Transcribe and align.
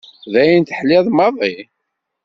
D 0.31 0.33
ayen 0.41 0.63
teḥliḍ 0.63 1.05
maḍi? 1.17 1.55